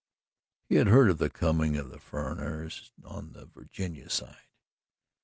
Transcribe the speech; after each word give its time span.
He 0.65 0.77
had 0.77 0.87
heard 0.87 1.11
of 1.11 1.19
the 1.19 1.29
coming 1.29 1.77
of 1.77 1.91
the 1.91 1.99
"furriners" 1.99 2.89
on 3.03 3.33
the 3.33 3.45
Virginia 3.45 4.09
side. 4.09 4.47